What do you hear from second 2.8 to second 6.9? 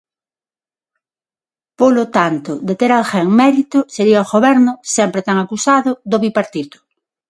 alguén mérito, sería o Goberno, sempre tan acusado, do Bipartito.